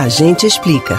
[0.00, 0.98] A gente explica.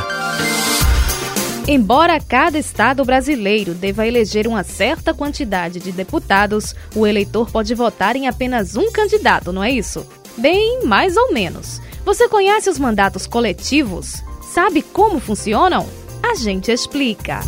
[1.68, 8.16] Embora cada estado brasileiro deva eleger uma certa quantidade de deputados, o eleitor pode votar
[8.16, 10.06] em apenas um candidato, não é isso?
[10.38, 11.82] Bem, mais ou menos.
[12.06, 14.22] Você conhece os mandatos coletivos?
[14.40, 15.90] Sabe como funcionam?
[16.22, 17.40] A gente explica.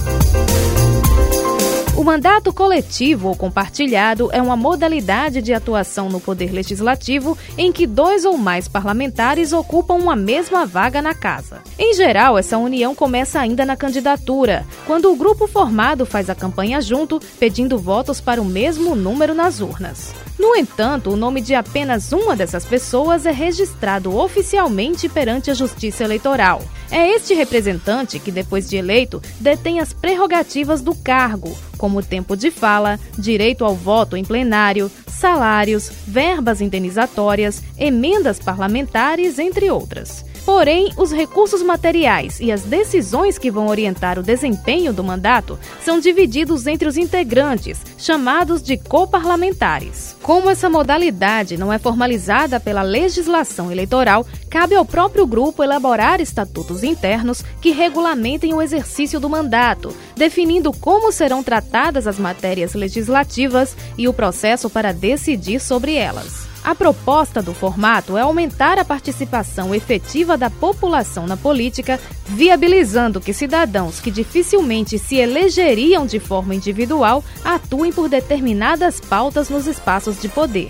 [2.04, 7.88] O mandato coletivo ou compartilhado é uma modalidade de atuação no poder legislativo em que
[7.88, 11.62] dois ou mais parlamentares ocupam uma mesma vaga na casa.
[11.80, 16.82] Em geral, essa união começa ainda na candidatura, quando o grupo formado faz a campanha
[16.82, 20.14] junto, pedindo votos para o mesmo número nas urnas.
[20.38, 26.04] No entanto, o nome de apenas uma dessas pessoas é registrado oficialmente perante a Justiça
[26.04, 26.62] Eleitoral.
[26.92, 32.50] É este representante que, depois de eleito, detém as prerrogativas do cargo, como tempo de
[32.50, 40.24] fala, direito ao voto em plenário, salários, verbas indenizatórias, emendas parlamentares, entre outras.
[40.46, 46.00] Porém, os recursos materiais e as decisões que vão orientar o desempenho do mandato são
[46.00, 50.16] divididos entre os integrantes, chamados de coparlamentares.
[50.22, 56.84] Como essa modalidade não é formalizada pela legislação eleitoral, cabe ao próprio grupo elaborar estatutos
[56.84, 64.08] internos que regulamentem o exercício do mandato, definindo como serão tratadas as matérias legislativas e
[64.10, 66.43] o processo para decidir sobre elas.
[66.64, 73.34] A proposta do formato é aumentar a participação efetiva da população na política, viabilizando que
[73.34, 80.30] cidadãos que dificilmente se elegeriam de forma individual atuem por determinadas pautas nos espaços de
[80.30, 80.70] poder.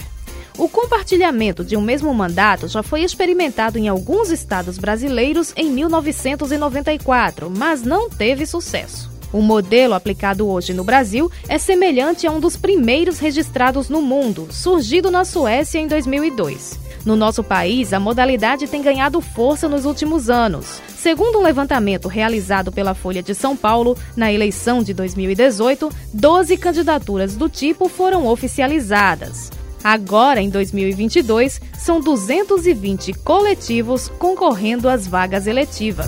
[0.57, 7.51] O compartilhamento de um mesmo mandato já foi experimentado em alguns estados brasileiros em 1994,
[7.55, 9.12] mas não teve sucesso.
[9.33, 14.47] O modelo aplicado hoje no Brasil é semelhante a um dos primeiros registrados no mundo,
[14.51, 16.79] surgido na Suécia em 2002.
[17.03, 20.79] No nosso país, a modalidade tem ganhado força nos últimos anos.
[20.95, 27.35] Segundo um levantamento realizado pela Folha de São Paulo, na eleição de 2018, 12 candidaturas
[27.35, 29.49] do tipo foram oficializadas.
[29.83, 36.07] Agora, em 2022, são 220 coletivos concorrendo às vagas eletivas.